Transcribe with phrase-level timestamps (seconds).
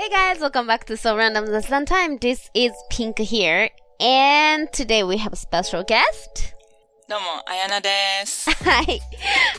[0.00, 2.18] Hey guys, welcome back to So Random This One Time.
[2.18, 3.68] This is Pink here,
[3.98, 6.54] and today we have a special guest.
[7.08, 7.90] どうも、あやなで
[8.24, 8.48] す。
[8.62, 9.00] Hi.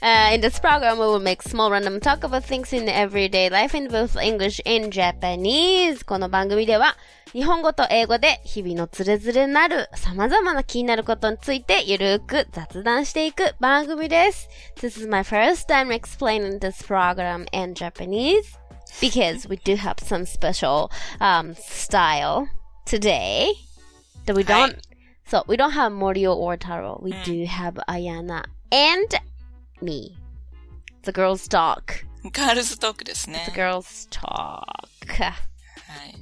[0.01, 3.75] Uh, in this program, we will make small random talk about things in everyday life
[3.75, 6.05] in both English and Japanese.
[6.05, 6.95] この番組では、
[7.33, 14.47] 日本語と英語で日々のつれづれなる様々な気になることについてゆるーく雑談していく番組です。
[14.77, 18.58] This is my first time explaining this program in Japanese
[18.99, 22.47] because we do have some special um, style
[22.85, 23.53] today
[24.25, 24.73] that we don't.
[24.73, 24.81] Hi.
[25.27, 26.99] So we don't have Morio or Taro.
[27.03, 27.23] We mm.
[27.23, 29.15] do have Ayana and
[29.81, 30.17] me.
[31.03, 32.03] The girls talk.
[32.33, 33.43] Girls talk ですね。
[33.45, 34.65] The girls talk.
[35.07, 35.33] は
[36.05, 36.15] い。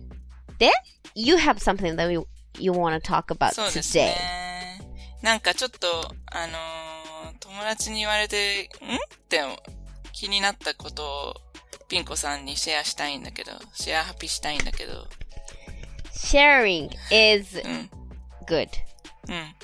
[0.60, 0.72] で、
[1.16, 2.24] you have something that we,
[2.60, 4.16] you want to talk about そうですね。
[5.22, 5.24] today.
[5.24, 5.88] なんかちょっと、
[6.28, 8.98] あのー、友達に言われて、んっ
[9.30, 9.42] て
[10.12, 11.34] 気になったことを
[11.88, 15.08] ピンコさんにシェアしたいんだけど、シェアハピしたいんだけど、
[16.14, 17.90] Sharing is うん。
[18.48, 18.68] good.
[19.30, 19.56] うん。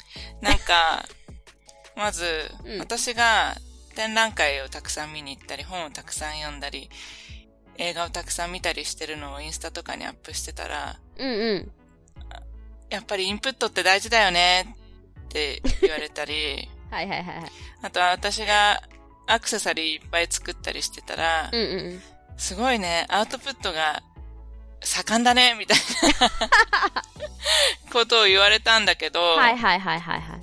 [0.42, 1.06] なんか、
[1.96, 3.56] まず、うん私が
[3.96, 6.90] 展覧会をたくさん見に行ったり、本をたくさん読んだり、
[7.78, 11.72] 映画をたくさん見たりしてるのをインスタとかにアップしてたら、うんうん。
[12.90, 14.76] やっぱりインプットって大事だよね
[15.26, 17.52] って言われたり、 はいはいはいはい。
[17.82, 18.82] あとは私が
[19.26, 22.04] アクセサリーいっぱい作ったりしてたら、うんうん。
[22.38, 24.02] すごいね、アウトプットが
[24.82, 25.78] 盛んだね、みたい
[26.20, 26.32] な
[27.92, 30.42] ことを言われたんだけど、はいはいはいはいはい。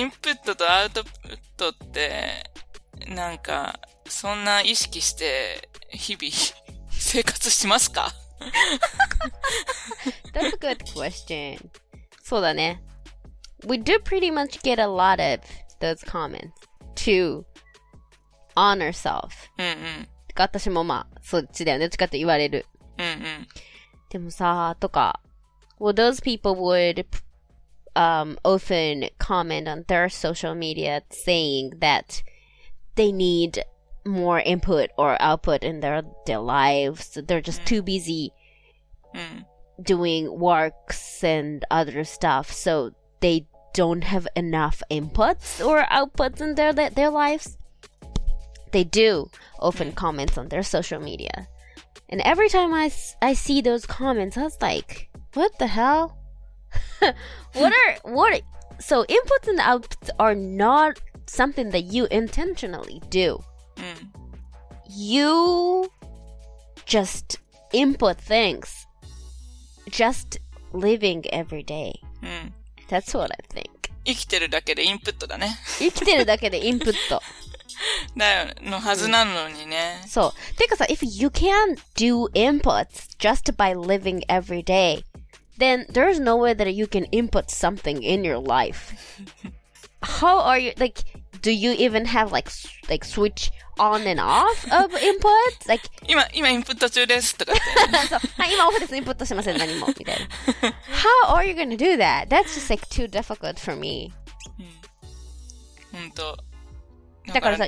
[0.00, 2.50] インプットとアウトプットって、
[3.06, 6.34] なんか、そんな意識して、日々、
[6.90, 8.12] 生活しますか？
[10.32, 11.58] That's a good question.
[12.22, 12.82] そうだね。
[13.66, 15.40] We do pretty much get a lot of
[15.80, 16.50] those comments
[16.96, 17.44] to
[18.54, 19.30] on ourselves.
[19.58, 20.08] うんうん。
[20.35, 21.85] 私もまあ、そっちだよね。
[21.85, 22.65] どっちかって言われる。
[22.97, 23.47] うんうん。
[24.09, 25.19] でもさ、とか、
[25.79, 27.05] well, those people would
[27.95, 32.23] um, often comment on their social media saying that
[32.95, 33.63] they need
[34.05, 37.13] more input or output in their, their lives.
[37.25, 38.31] They're just too busy
[39.13, 39.45] うん。
[39.81, 42.91] doing works and other stuff, so
[43.21, 47.56] they don't have enough inputs or outputs in their their lives.
[48.71, 51.47] They do often comments on their social media,
[52.09, 56.15] and every time I s- I see those comments, I was like, "What the hell?
[57.53, 58.41] what are what?"
[58.79, 63.39] So inputs and outputs are not something that you intentionally do.
[63.77, 64.11] うん。
[64.89, 65.89] You
[66.85, 67.39] just
[67.71, 68.87] input things,
[69.89, 70.39] just
[70.73, 71.93] living every day.
[72.21, 72.53] うん。
[72.89, 73.69] That's what I think.
[74.05, 75.55] 生きてるだけでインプットだね。
[75.79, 77.21] 生きてるだけでインプット。
[78.15, 80.01] だよ、のはずなのにね。
[80.07, 80.55] そう。
[80.57, 85.03] てかさ、if you can't do inputs just by living every day,
[85.57, 88.93] then there's no way that you can input something in your life.
[90.01, 91.03] How are you, like,
[91.41, 95.67] do you even have like, s- like switch on and off of inputs?
[95.67, 97.61] Like, 今、今インプット中ですとかって。
[98.07, 98.19] そう。
[98.37, 98.95] はい、今オフです。
[98.95, 99.57] インプットしません。
[99.57, 99.87] 何も。
[99.87, 100.27] みたいな。
[101.29, 102.27] How are you gonna do that?
[102.27, 104.11] That's just like too difficult for me.
[105.91, 106.37] ほんと。
[107.27, 107.67] だからさ、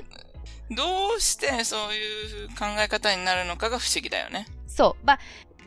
[0.71, 4.47] どうしてそういう考え方になるのかが不思議だよね。
[4.67, 5.05] そう。
[5.05, 5.19] But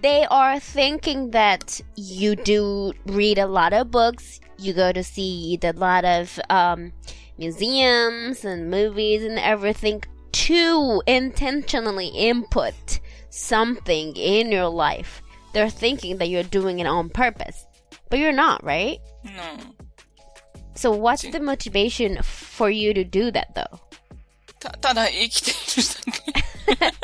[0.03, 5.59] they are thinking that you do read a lot of books, you go to see
[5.63, 6.93] a lot of um,
[7.39, 10.03] museums and movies and everything
[10.33, 15.23] to intentionally input something in your life.
[15.53, 17.67] They're thinking that you're doing it on purpose.
[18.11, 18.99] But you're not, right?
[19.25, 19.72] うん。
[20.75, 23.79] So what's the motivation for you to do that though?
[24.61, 26.99] た、ただ生きているだけ。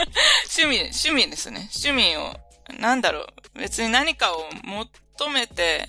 [0.63, 1.69] 趣味、趣味ですね。
[1.75, 2.35] 趣味を、
[2.81, 3.21] なんだろ
[3.55, 3.59] う。
[3.59, 5.89] 別に何かを求めて、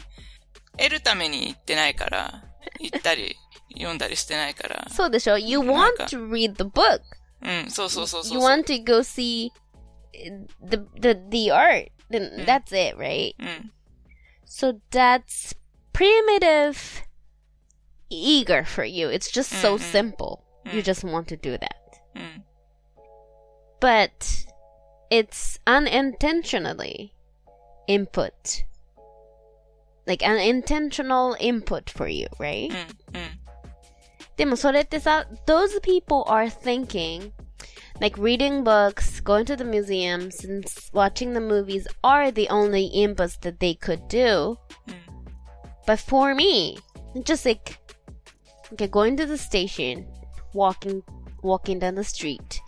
[0.78, 2.44] 得るために行ってないから、
[2.80, 3.36] 行ったり、
[3.74, 4.88] 読んだりしてないから。
[4.90, 7.02] そうでしょ You なん want か to read the book.
[7.42, 8.50] うん、そうそうそうそう You そう。
[8.50, 9.50] want to go see
[10.64, 11.92] the the the art.
[12.10, 13.36] Then that's it, right?
[13.40, 13.72] うん。
[14.48, 15.56] So that's
[15.94, 16.78] primitive
[18.10, 19.10] eager for you.
[19.10, 20.44] It's just so simple.
[20.72, 21.76] You just want to do that.
[22.16, 22.44] うん。
[23.80, 24.46] But
[25.12, 27.12] it's unintentionally
[27.88, 28.64] input.
[30.08, 32.72] Like unintentional input for you, right?
[32.72, 32.76] うん。
[32.76, 33.40] うん。
[34.38, 37.32] でもそれってさ、those people are thinking,
[38.02, 42.90] like reading books, going to the museums, and s- watching the movies are the only
[42.94, 44.58] inputs that they could do.
[45.88, 46.78] But for me,
[47.24, 47.78] just like,
[48.73, 50.07] okay, going to the station,
[50.53, 51.03] walking,
[51.43, 52.61] walking down the street,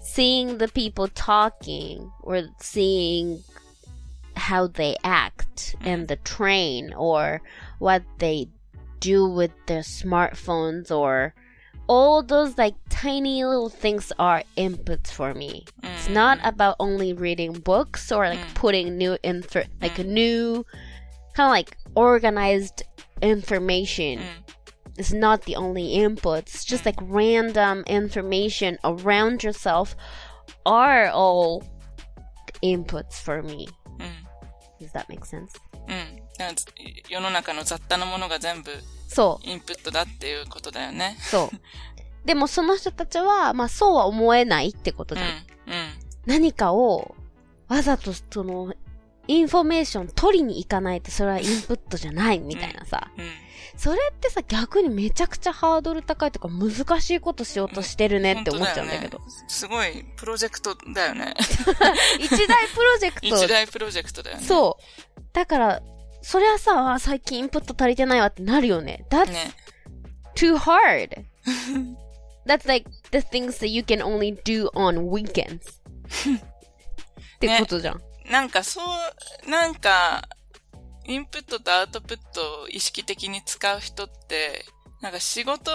[0.00, 3.42] seeing the people talking or seeing
[4.36, 7.40] how they act in the train or
[7.78, 8.48] what they
[9.00, 11.34] do with their smartphones or
[11.88, 15.64] all those like tiny little things are inputs for me.
[15.82, 16.12] It's mm.
[16.12, 18.54] not about only reading books or like mm.
[18.54, 20.06] putting new info, like mm.
[20.06, 20.66] new
[21.34, 22.82] kind of like organized
[23.22, 24.20] information.
[24.98, 26.54] It's not the only inputs.
[26.54, 29.96] It's just like random information around yourself
[30.66, 31.62] are all
[32.62, 33.68] inputs for me.
[33.98, 34.86] うん。
[34.86, 35.60] Does that make sense?
[35.88, 36.28] うん。
[37.08, 38.70] 世の中の雑多なものが全部
[39.08, 39.48] そう。
[39.48, 41.16] インプットだっていうことだよね。
[41.20, 41.56] そう。
[42.26, 45.20] でもその人たちは、まあそうは思えないってことうん。
[45.20, 45.30] じゃん。
[45.30, 45.44] うん。
[46.26, 47.14] 何かを
[47.68, 48.74] わざとその、
[49.26, 53.10] インフォメーション取りに行かないとそれはインプットじゃないみたいなさ。
[53.16, 53.47] うん。
[53.78, 59.18] それってさ、逆にめちゃくちゃハードル高いとか難しいことしようとしてるねって思っちゃうんだけど。
[59.18, 61.32] ねすごいプロジェクトだよね。
[62.18, 63.26] 一大プロジェクト。
[63.28, 64.44] 一大プロジェクトだよね。
[64.44, 64.78] そ
[65.16, 65.22] う。
[65.32, 65.82] だから、
[66.22, 69.06] そりゃさ、あ最近インプット足りてないわってなるよね。
[69.10, 69.52] That's ね。
[70.34, 71.24] too hard.
[72.46, 75.78] That's like the things that you can only do on weekends.
[77.36, 78.02] ってことじゃん。
[78.28, 78.80] なんかそ
[79.46, 80.28] う、なんか、
[81.08, 84.66] インプットとアウトプットを意識的に使う人って、
[85.00, 85.72] なんか仕事、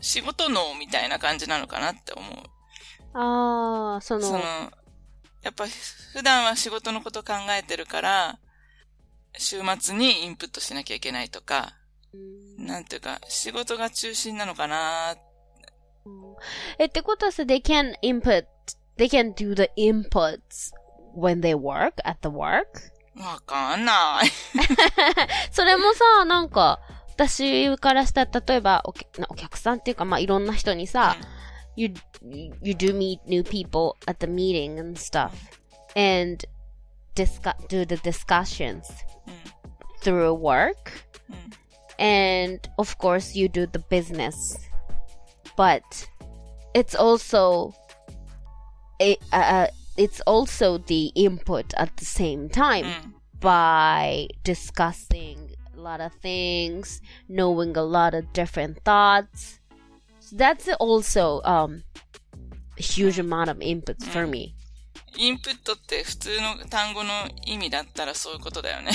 [0.00, 2.32] 仕事脳みたいな感じなのかなって思う。
[3.16, 4.40] ああ、その、その、
[5.42, 5.66] やっぱ
[6.14, 8.40] 普段は仕事のこと考えてるから、
[9.38, 11.76] 週末にインプットしなきゃいけないとか、
[12.58, 15.14] なんていうか、仕事が中心なのかな
[16.78, 18.46] え、ってことはさ、they can input,
[18.96, 20.72] they can do the inputs
[21.16, 22.93] when they work at the work?
[23.17, 24.29] わかんない。
[25.51, 26.79] それもさ、なんか、
[27.09, 31.17] 私からしたら、例えばお客、お客さんっていうか、まあ、いろんな人にさ、
[31.75, 31.93] you,
[32.61, 35.31] you do meet new people at the meeting and stuff,
[35.95, 36.45] and
[37.15, 38.83] discuss, do the discussions
[39.27, 39.33] うん
[40.01, 40.75] through work,
[41.29, 41.35] うん。
[42.01, 44.57] and of course you do the business,
[45.57, 45.81] but
[46.73, 47.73] it's also,
[49.01, 52.84] a, uh, it's also the input at the same time.
[52.84, 53.14] うん。
[53.44, 59.60] by discussing a lot of things, knowing a lot of different thoughts.
[60.20, 61.82] So that's also um
[62.78, 64.54] a huge amount of inputs for me.
[65.16, 67.12] インプットって普通の単語の
[67.46, 68.92] 意味だったらそういうことだよね。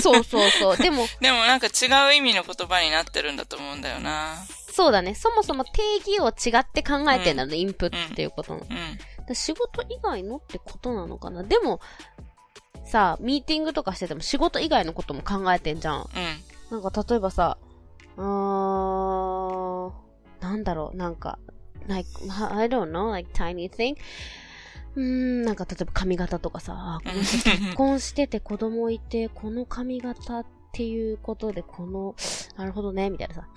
[0.00, 0.76] そうそうそう。
[0.76, 4.36] でも、でもなんか違う意味の言葉になってるんだと思うんだよな。
[4.72, 5.14] そうだね。
[5.14, 8.60] そもそも定義を違って考えてんだね、インプットっていうことの。
[8.60, 8.66] うん。
[8.66, 8.74] だ
[9.34, 11.42] 仕事以外のってことなのかな？
[11.42, 11.80] でも、
[12.84, 16.08] さ、ミーティングとかしてても仕事以外のことも考えてんじゃん。
[16.70, 16.80] うん。
[16.80, 17.58] なんか例えばさ、
[18.16, 18.24] うー
[19.90, 19.92] ん、
[20.40, 21.38] なんだろう、なんか、
[21.86, 22.08] like,
[22.50, 23.96] I don't know, like tiny thing.
[24.96, 30.44] うーん、なんか例えば髪型とかさ、あこの人結婚してて子供いて、この髪型
[30.78, 32.14] っていうことで、この、
[32.56, 33.48] なるほどね、みたいなさ。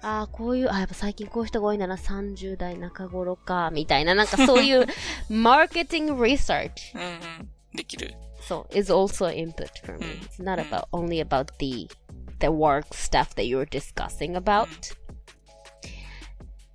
[0.00, 4.86] ああ、こういう、あやっぱ最近こういう人が多いんだな、30代中頃か、みたいな、なんかそういう、
[5.28, 7.50] マーケティング research うんうん。
[7.74, 8.14] できる。
[8.40, 10.06] so is also input for me.
[10.22, 11.90] It's not about only about the
[12.38, 14.68] the work stuff that you're discussing about.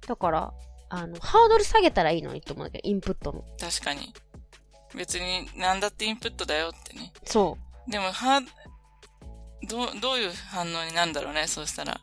[0.06, 0.54] だから、
[0.89, 3.44] あの、ハードル下げたらいいのにと思うんだけど、インプットの。
[3.60, 4.13] 確かに。
[4.94, 7.11] 別に何だってインプットだよってね。
[7.26, 7.57] そ
[7.88, 8.42] でも、は、
[9.68, 12.00] どう、どういう反応になるんだろうね、そうしたら。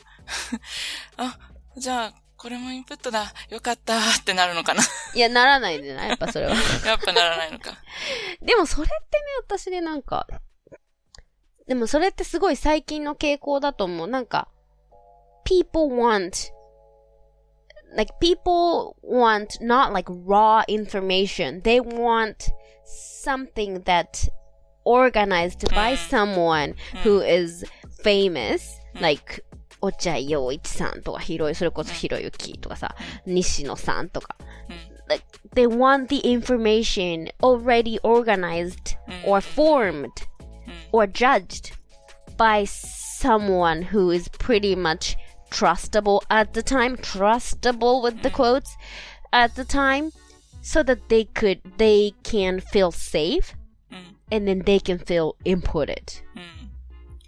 [1.17, 1.39] あ、
[1.77, 3.33] じゃあ、これもインプットだ。
[3.51, 4.83] よかったってなるのかな。
[4.83, 5.17] う。
[5.17, 6.09] いや、ならないんじゃない？
[6.09, 6.55] やっぱそれは。
[6.85, 7.73] やっぱならないのか。
[8.43, 10.27] でもそれってね、私ね、なんか、
[11.69, 14.09] でもそれってすごい最近の傾向だと思う。
[14.09, 14.49] なんか、
[15.45, 16.51] people want,
[17.95, 21.63] like people want not like raw information.
[21.63, 22.37] They want
[22.85, 24.09] something that
[24.84, 27.66] organized by someone who is
[28.04, 29.44] famous, like
[29.82, 34.38] 落合陽一さんとか、ひろゆ、それこそひろゆきとかさ、西野さんとか。
[35.10, 40.28] like they want the information already organized or formed
[40.92, 41.72] or judged
[42.36, 45.16] by someone who is pretty much
[45.50, 48.76] trustable at the time, trustable with the quotes
[49.32, 50.12] at the time,
[50.62, 53.61] so that they could they can feel safe うん。
[54.32, 56.24] and then they can feel inputted.
[56.36, 56.72] うん。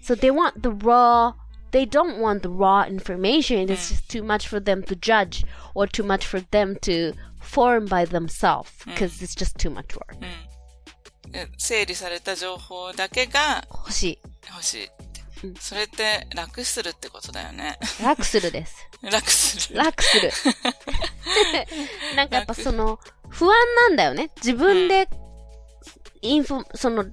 [0.02, 1.34] So they want the raw
[1.72, 3.70] they don't want the raw information.
[3.70, 5.44] It's just too much for them to judge
[5.76, 10.18] or too much for them to form by themselves because it's just too much work.
[11.32, 14.20] え整理された情報だけが欲しい。
[14.52, 15.56] 欲しいってうん。
[15.56, 17.78] それって楽するってことだよね。
[18.04, 18.76] 楽するです。
[19.04, 19.78] 楽する。
[19.78, 20.32] 楽する。
[22.16, 24.32] なんかやっぱその、不安なんだよね。
[24.38, 25.08] 自分で、
[26.25, 27.07] インフォ、その、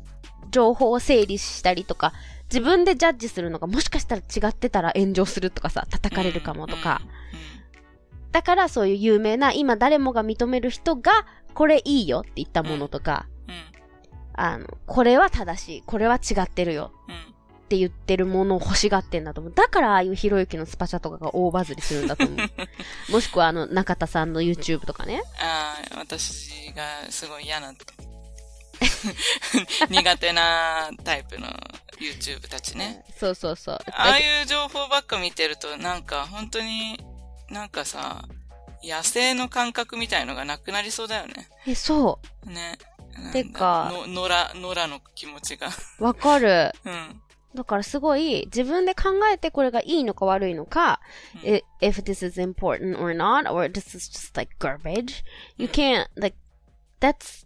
[0.49, 2.13] 情報を整理したりとか、
[2.51, 7.01] 自分でジャッジするのがもしかしたら違ってたら炎上するとかさ、叩かれるかもとか。
[8.31, 11.11] だからそういう有名な、今誰もが認める人が、
[11.53, 13.27] これいいよって言ったものとか。
[14.33, 17.15] あの、これは正しい、これは違ってるようん。
[17.15, 17.17] っ
[17.71, 19.53] て言ってるものを欲しがってんだと思う。
[19.53, 22.37] だからああいうひろゆきのスパチャとかが大バズりするんだと思う。
[23.11, 25.21] もしくはあの、中田さんの YouTube とかね。
[25.39, 27.73] ああ、私がすごい嫌な、
[29.89, 31.47] 苦手なタイプの
[31.99, 33.03] YouTube たちね。
[33.17, 33.79] そうそうそう。
[33.91, 36.99] ああいう情報ばっか見てると、なんか本当に、
[37.49, 38.23] なんかさ、
[38.83, 41.49] 野生の感覚みたいのがなくなりそうだよね。
[41.67, 42.77] え、そね。
[43.31, 45.69] てかの、野良、野良の気持ちが。
[45.99, 46.03] う。
[46.03, 46.71] わかる。
[46.85, 47.21] うん。
[47.53, 51.01] だからすごい、自分で考えてこれがいいのか悪いのか、
[51.35, 51.41] うん
[51.81, 55.23] if this is important or not, or this is just like garbage,
[55.57, 56.37] you can't, like,
[57.01, 57.45] that's,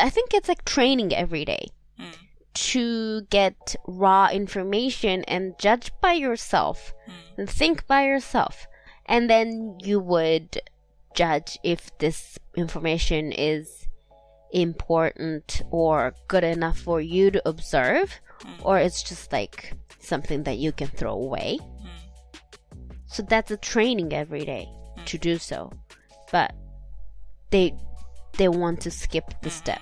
[0.00, 2.14] I think it's like training every day mm.
[2.54, 7.12] to get raw information and judge by yourself mm.
[7.38, 8.66] and think by yourself.
[9.06, 10.60] And then you would
[11.14, 13.86] judge if this information is
[14.52, 18.50] important or good enough for you to observe mm.
[18.64, 21.58] or it's just like something that you can throw away.
[21.58, 21.88] Hmm.
[23.06, 24.66] So that's a training every day
[24.96, 25.04] hmm.
[25.04, 25.72] to do so.
[26.32, 26.54] But
[27.50, 27.74] they
[28.40, 29.78] they want to skip the step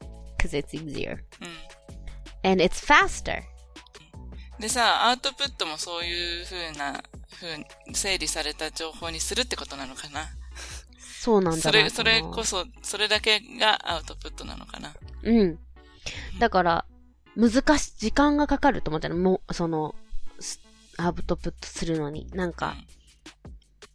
[0.00, 0.36] うん。
[0.38, 1.18] because it's easier
[2.44, 2.50] うん。
[2.50, 3.42] and it's faster.
[4.58, 7.02] でさ、アウトプットもそういう風な、
[7.40, 10.28] 風整理された情報にするってことなのかな？
[10.98, 14.94] そうなんだそれ、それそこそ、それだけがアウトプットなのかな？
[15.22, 15.58] うん。
[16.38, 16.84] だから、
[17.36, 19.94] 難し、時間がかかると思ったら、もう、その、
[20.38, 20.60] す
[20.96, 22.28] アウトプットするのに。
[22.32, 22.76] なんか、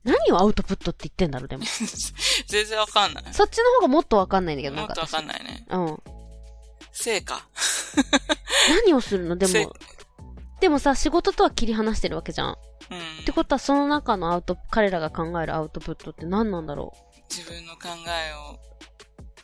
[0.08, 1.64] 何をアウトプットって言ってんだろう、でも。
[2.48, 3.24] 全然わかんない。
[3.34, 5.14] そっちの方がもっとわかんないんだけど、なんか私。
[5.14, 5.66] もっとわかんないね。
[5.70, 6.04] うん。
[6.94, 7.48] 成果。
[8.86, 9.36] 何をするの？
[9.36, 9.74] でせも、
[10.62, 12.52] でもさ、仕事とは切り離してるわけじゃん。
[12.54, 12.56] っ
[13.20, 13.26] うん。
[13.26, 16.94] てことは、その中のアウト、彼らが考えるアウトプットって何なんだろ
[17.30, 18.60] 自分の考えを。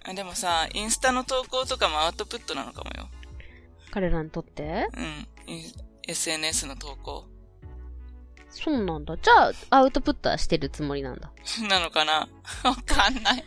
[0.06, 3.10] あでもさ、インスタの投稿とかもアウトプットなのかもよ。
[3.12, 4.88] う彼らにとって？
[4.96, 5.28] うん。
[6.08, 7.26] SNS の投稿。
[8.53, 9.17] そうなんだ。
[9.17, 11.31] じゃあ、アウトプットはしてるつもりなんだ。
[11.69, 12.29] なのかな
[12.65, 13.45] わかんない。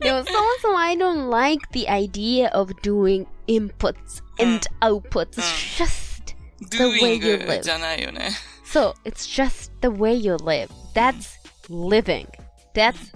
[0.00, 5.38] でも、そもそも I don't like the idea of doing inputs and outputs.
[5.38, 6.36] It's just
[6.70, 7.62] the way you doing live.
[7.62, 8.30] じゃないよね。
[8.64, 10.68] So it's just the way you live.
[10.94, 11.36] That's
[11.68, 12.28] living.
[12.74, 13.12] That's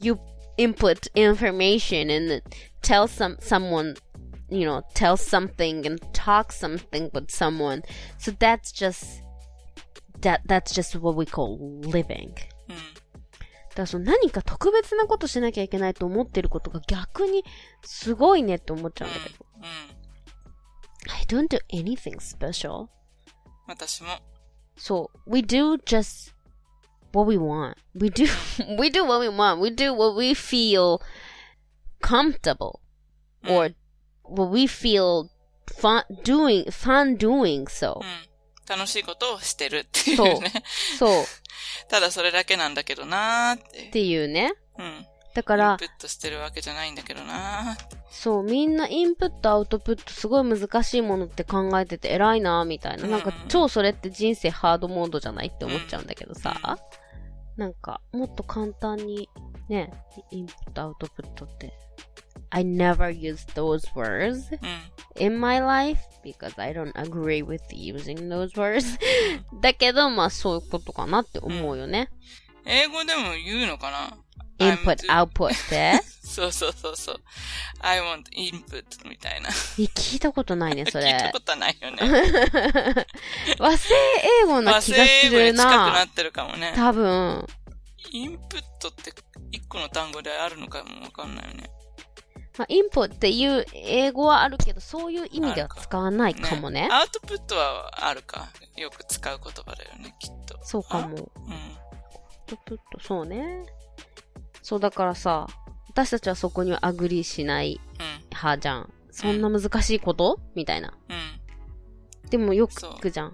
[0.00, 0.18] you
[0.58, 2.42] input information and
[2.82, 3.96] tell some someone,
[4.50, 7.82] you know, tell something and talk something with someone.
[8.18, 9.21] So that's just
[10.22, 12.32] that that's just what we call living.
[12.68, 12.76] うん。
[13.70, 17.44] だからその何か特別なことしなきゃいけないと思ってることが逆に
[17.82, 19.46] すごいねって思っちゃうんだけど。
[19.56, 19.98] うん。
[21.10, 22.88] I don't do anything special.
[23.66, 24.08] 私も。
[24.76, 26.34] So we do just
[27.12, 27.76] what we want.
[27.94, 28.26] We do
[28.78, 29.60] we do what we want.
[29.60, 31.00] We do what we feel
[32.00, 32.80] comfortable
[33.48, 33.74] or
[34.22, 35.28] what we feel
[35.66, 38.00] fun doing fun doing so.
[38.00, 38.28] うん。
[38.67, 40.51] 楽しいことをしてるっていうね。
[40.97, 41.21] そう。
[41.21, 41.25] っ
[41.89, 43.83] ただそれだけなんだけどなーって。
[43.91, 44.53] ていうね。
[44.77, 45.05] うん。
[45.33, 47.75] だからインプットしてるわけじゃないんだけどな。
[48.11, 53.07] そう、みんなインプット、アウトプット、すごい難しいものって考えてて偉いなみたいな。
[53.07, 56.77] なんかうん超それって人生ハードモードじゃないって思っちゃうんだけどさ。
[57.57, 59.29] なんか、もっと簡単に、
[59.69, 59.91] ね、
[60.31, 61.73] インプット、アウトプットって。
[62.55, 64.55] I never use those words
[65.17, 65.25] うん。
[65.25, 68.99] in my life because I don't agree with using those words.
[69.61, 72.09] だけど、まあそういうことかなって思うよね。
[72.65, 74.17] 英語でも言うのかな
[74.59, 75.99] ？Input, output って。
[76.23, 77.21] そうそうそうそう。
[77.79, 79.49] I want input みたいな。
[79.49, 79.51] え
[79.83, 81.05] 聞いたことないね、 それ。
[81.05, 81.97] 聞いたことはないよね。
[83.59, 83.93] 和製
[84.43, 86.05] 英語な和製気がする英語に近くなな。
[86.05, 86.73] ってるかもね。
[86.75, 87.47] 多分。
[88.11, 89.11] インプットって
[89.51, 91.69] 一個の単語であるのかもわかんないよね。
[92.57, 96.87] まあ、インポっていう英語はあるけど、そういう意味では使わないかもね。
[96.91, 98.47] アウトプットはあるか。
[98.77, 100.59] よく使う言葉だよね、きっと。
[100.63, 101.07] そうかも。
[101.07, 101.13] うん。
[101.13, 101.27] アウ
[102.45, 103.65] トプット、そうね。
[104.61, 105.47] そうだからさ、
[105.89, 108.25] 私たちはそこには agree しないうん。
[108.29, 108.93] 派じゃん。
[109.11, 110.39] そんな難しいこと？
[110.55, 110.93] みたいな。
[111.09, 111.13] う
[112.27, 112.29] ん。
[112.29, 113.27] でもよく聞くじゃん。
[113.27, 113.33] うん。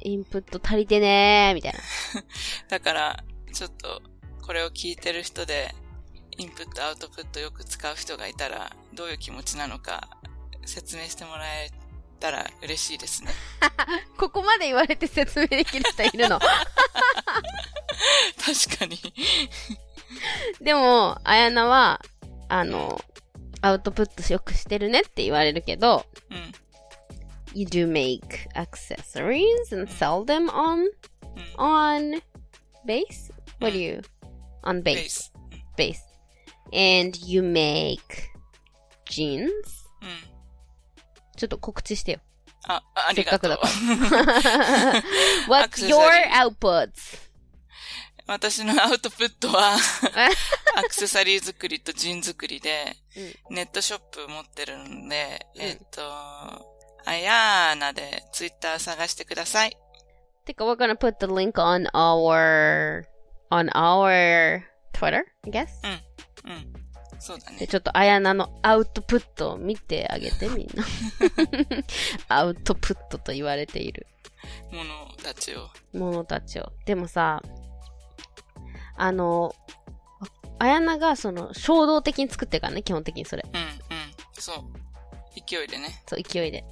[0.00, 1.78] インプット足りてねーみたいな。
[2.68, 4.02] だから、ちょっと、
[4.42, 5.74] これを聞いてる人で、
[6.38, 10.08] インプット、アウトプットよく使う人がいたら、どういう気持ちなのか、
[10.64, 11.70] 説明してもらえ
[12.20, 13.30] たら嬉しいですね。
[14.16, 16.38] ここまで言われて説明できる人いるの？
[18.38, 18.98] 確かに。
[20.60, 22.00] でも、あやなは、
[22.48, 23.00] あの、
[23.60, 26.52] アウトプットよくしてるねって言われるけど、うん。
[27.54, 28.22] you do make
[28.54, 31.54] accessories and sell them on うん。
[31.56, 32.22] on
[32.86, 33.32] base?
[33.60, 34.00] What do you
[34.62, 35.30] on ベ base?
[35.76, 35.96] base.
[36.72, 38.00] And you make
[39.08, 39.50] jeans?
[40.00, 40.32] うん。
[41.36, 42.20] ちょっと告知してよ。
[42.66, 45.02] あ、ありがとうせっかくだ。
[45.48, 45.98] What's your
[46.30, 47.32] outputs?
[48.26, 49.76] 私のアウトプットは、
[50.76, 52.96] アクセサリー作りとジン作りで、
[53.50, 56.02] ネットショップ持ってるんで、うんえっと、
[57.04, 59.76] あやーなでツイッター探してください。
[60.44, 63.04] てか、we're gonna put the link on our,
[63.50, 64.62] on our
[64.92, 65.66] Twitter, I guess?
[65.84, 66.00] うん。
[67.18, 67.66] そうだで、ね。
[67.68, 70.84] ちょっとあやなのアウトプットを見てあげて、みんな。
[72.28, 74.06] アウトプットと言われている
[74.72, 75.70] ものたちを。
[75.92, 76.72] ものたちを。
[76.84, 77.40] でもさ、
[78.96, 79.54] あの、
[80.58, 83.44] あやながその衝動的に作ってるからね、基本的にそれ。
[83.52, 83.66] うん、うん。
[84.32, 84.64] そう。
[85.34, 86.02] 勢いでね。
[86.06, 86.64] そう、勢いで。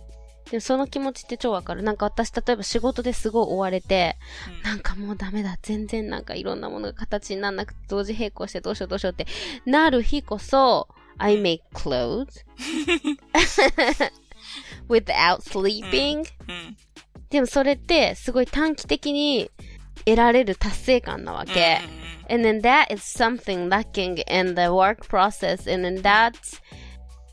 [0.51, 1.83] でもその気持ちって超わかる。
[1.83, 4.17] なんか私、例えば仕事ですごい追われて、
[4.49, 5.57] うんなんかもうダメだ。
[5.63, 9.27] 全然なんかいろんなものが形にならなくて同時並行してどうしようどうしようって
[9.65, 10.89] なる日こそ、
[11.19, 12.45] I make clothes
[14.89, 16.77] without sleeping、うん。
[17.31, 19.51] でもそれってすごい短期的に
[20.05, 21.79] 得られる達成感なわけ。
[22.29, 26.61] And then that is something lacking in the work process and then that's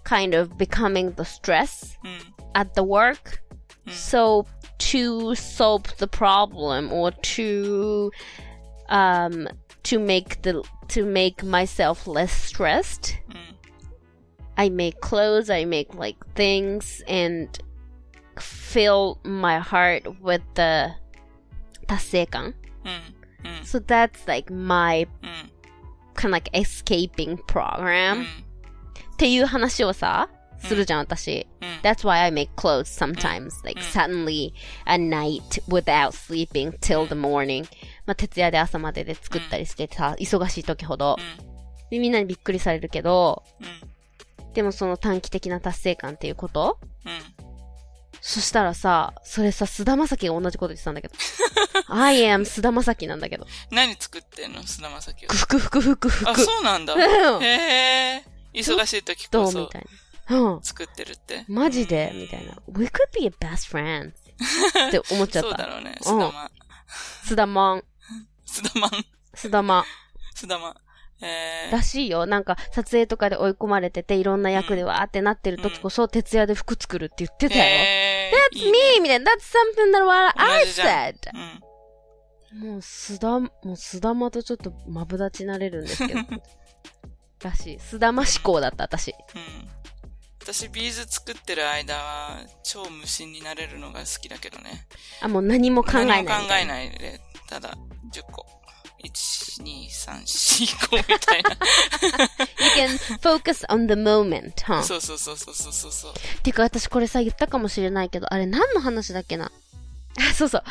[0.03, 2.11] kind of becoming the stress うん。
[2.11, 2.36] うん。
[2.54, 3.42] at the work.
[3.88, 4.46] So
[4.78, 8.10] to solve the problem or to
[8.88, 9.48] um
[9.84, 13.36] to make the to make myself less stressed, うん。
[14.54, 17.48] I make clothes, I make like things and
[18.38, 20.90] fill my heart with the
[21.86, 22.54] 達成感.
[22.84, 22.92] うん。
[23.44, 23.64] うん。
[23.64, 25.50] So that's like my うん。
[26.14, 28.20] kind of like escaping う program.
[28.20, 28.22] ん。
[28.22, 28.26] っ
[29.16, 30.28] ていう話をさ、
[30.59, 31.47] するじゃん、私。
[31.61, 31.67] うん。
[31.81, 34.53] That's why I make clothes sometimes, like suddenly
[34.85, 37.65] at night without sleeping till the morning.
[38.05, 41.17] まあ、徹夜で朝までで作ったりしてさ、忙しい時ほど。
[41.89, 44.53] でみんなにびっくりされるけど、うん。
[44.53, 46.79] でもその短期的な達成感っていうこと？
[47.05, 47.19] うん。
[48.19, 51.13] そしたらさ、それさ、菅田将暉が同じこと言ってたんだけど。
[51.87, 53.45] I am 菅田将暉なんだけど。
[53.71, 54.63] 何作ってんの？
[54.63, 55.33] 菅田将暉は。
[55.35, 56.41] ふくふくふくふあ、く。
[56.41, 56.95] そうなんだ。
[56.95, 58.23] うんへえ。
[58.53, 59.65] 忙しい時こそどう？
[59.65, 59.87] みたいな。
[60.29, 60.61] うん。
[60.61, 61.45] 作ってるって。
[61.47, 62.11] マジで？
[62.13, 62.55] みたいな。
[62.67, 64.11] We could be best friends.
[64.89, 65.49] って思っちゃった。
[65.49, 65.97] そうだろうね。
[66.01, 66.51] 須田ま。
[67.25, 67.83] 須田まん。
[68.45, 68.91] 須田まん。
[69.35, 69.85] 須田ま。
[70.35, 70.75] 須田ま。
[71.19, 72.27] えらしいよ。
[72.27, 77.49] なんか、撮影とかで追い込まれてて、いろんな役でわーってなってる時こそ、徹夜で服作るって言ってー。
[77.49, 77.63] たよ。
[77.63, 78.99] へー That's いいね me!
[79.01, 79.31] みたいな。
[79.31, 81.15] That's something that what I said!
[82.53, 82.59] うん。
[82.69, 86.19] もう、須田、もう須田まとちょっとマブダチになれるんですけど。
[87.43, 87.77] らしい。
[87.77, 89.15] 須田ま思考だった、私。
[89.33, 89.69] うん。
[90.47, 94.87] 私、ビーズ作ってる間は、超無心になれるのが好きだけどね。
[95.21, 96.23] あ、もう何も考えない。
[96.23, 97.77] 何も考えないで、ただ、
[98.13, 98.45] 10個。
[99.03, 101.49] 1、2、3、4、5みたいな。
[101.51, 101.57] You
[102.77, 104.83] can focus on the moment, huh?
[104.83, 106.13] そうそうそうそうそうそうそう。
[106.43, 109.51] てか私これさ言ったかもしれないけど、あれ何の話だっけな
[110.17, 110.63] あ、そうそう。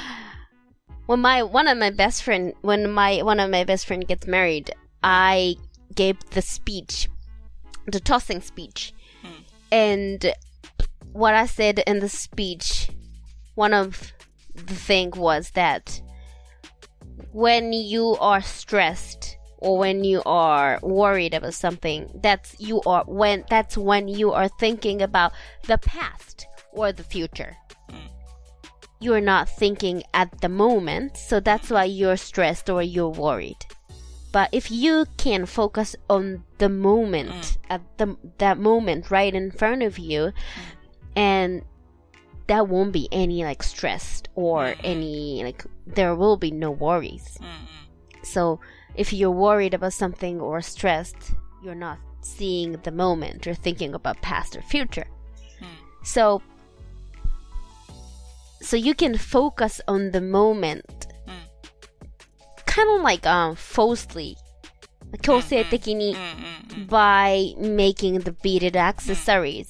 [1.07, 4.27] When my, one of my best friend, when my, one of my best friend gets
[4.27, 5.59] married, I
[5.95, 7.11] gave the speech,
[7.91, 8.96] the tossing speech.
[9.71, 10.33] And
[11.13, 12.91] what I said in the speech,
[13.55, 14.13] one of
[14.55, 16.01] the thing was that
[17.33, 23.45] when you are stressed or when you are worried about something, that's you are when
[23.51, 25.33] that's when you are thinking about
[25.67, 27.57] the past or the future.
[27.91, 28.09] Mm.
[29.01, 33.65] You're not thinking at the moment, so that's why you're stressed or you're worried
[34.33, 37.57] but if you can focus on the moment mm.
[37.71, 40.33] at the that moment right in front of you mm.
[41.15, 41.63] and
[42.47, 47.39] that won't be any like stressed or any like there will be no worries.
[48.23, 48.61] So
[48.95, 53.47] if you're worried about something or stressed you're not seeing the moment.
[53.47, 55.07] You're thinking about past or future.
[55.61, 55.67] Mm.
[56.05, 56.43] So
[58.61, 60.96] so you can focus on the moment
[62.96, 64.36] Kind of like um falsely.
[65.22, 66.88] 強制的にうんうんうん。
[66.88, 69.68] by making the beaded accessories.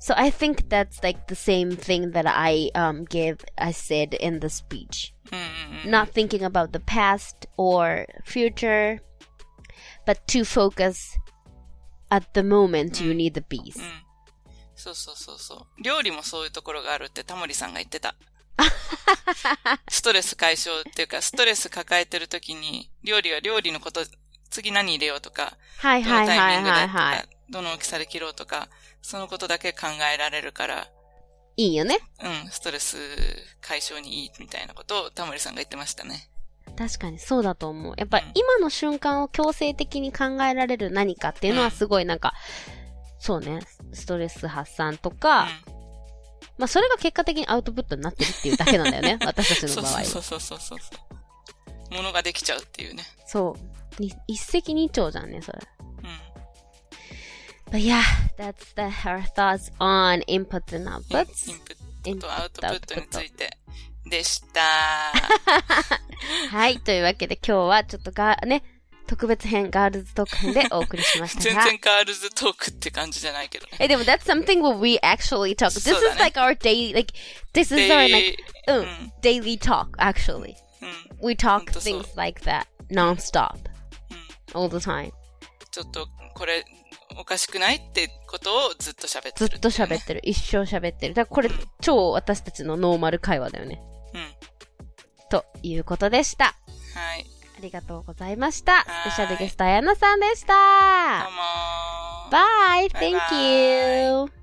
[0.00, 4.40] So I think that's like the same thing that I um give I said in
[4.40, 5.14] the speech.
[5.32, 5.90] うんうんうん。
[5.90, 9.00] Not thinking about the past or future,
[10.06, 11.16] but to focus
[12.10, 13.80] at the moment you need the bees.
[14.76, 15.82] そうそうそうそう。
[15.82, 18.14] 料理もそういうところがあるってタモリさんが言ってた。
[19.89, 24.05] ストレス解消っていうか、ストレス抱えてる時に、料理は料理のこと、
[24.49, 27.29] 次何入れようとか、はいはいはいミングでとかはいはい。
[27.49, 28.69] どの大きさで切ろうとか、
[29.01, 30.87] そのことだけ考えられるから、
[31.55, 31.99] いいよね。
[32.23, 32.97] うん、ストレス
[33.61, 36.29] 解消にいいみたいなことをタモリさんが言ってましたね。
[36.75, 37.93] 確かにそうだと思う。
[37.97, 42.33] やっぱうん今の瞬間を強制的に考えられる何かっていうのはすごいなんか、
[43.19, 43.59] そうね、
[43.93, 45.47] ストレス発散とか、
[46.57, 49.17] まあそれが結果的にアウトプットになってるっていうだけなんだよね。
[49.25, 49.75] 私たちうん。
[49.77, 50.03] の場合は。
[50.05, 50.89] そうそうそうそうそ
[51.91, 51.93] う。
[51.93, 53.03] ものができちゃうっていうね。
[53.25, 53.55] そ
[53.99, 54.01] う。
[54.01, 55.59] に一石二鳥じゃんね、それ。
[56.03, 56.23] うん。
[57.71, 58.01] But yeah,
[58.37, 61.51] that's the, our thoughts on inputs and outputs.
[61.51, 63.57] インプットとアウトプットについて
[64.05, 64.61] でした。
[66.51, 66.79] はい。
[66.79, 68.63] というわけで今日はちょっとが、ね、
[69.07, 71.63] 特別編、ガールズトーク編でお送りしましたが。
[71.63, 73.77] 全然ガールズトークって感じじゃないけどね。
[73.79, 75.67] え、でも that's something where we actually talk.
[75.67, 77.13] This そうだ is ね like our daily, like,
[77.53, 78.37] this is our like,
[78.67, 79.13] う、でうんん。
[79.21, 80.55] daily talk, actually.
[81.21, 81.27] うん。
[81.27, 83.55] We talk ほんとそう things like that non-stop,
[84.55, 84.61] うん。
[84.61, 85.11] all the time.
[85.71, 86.63] ちょっと、これ、
[87.17, 90.21] おかしくないってことをずっと喋ってる、ずっと喋ってる。
[90.23, 91.13] 一生喋ってる。
[91.13, 93.81] だからこれ、超私たちのノーマル会話だよね。
[94.13, 95.29] うん。
[95.29, 96.55] ということでした。
[96.95, 97.25] はい。
[97.63, 98.73] ありがとうございました。
[98.73, 100.53] スはいペシャルゲスト、あやなさんでした。
[101.23, 101.37] どうも
[102.81, 104.42] イ Thank you!